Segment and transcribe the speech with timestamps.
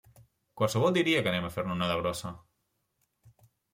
[0.61, 2.33] Qualsevol diria que anem a fer-ne una de grossa!